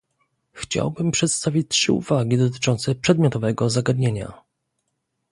Chciałbym 0.53 1.11
przedstawić 1.11 1.67
trzy 1.67 1.93
uwagi 1.93 2.37
dotyczące 2.37 2.95
przedmiotowego 2.95 3.69
zagadnienia 3.69 4.41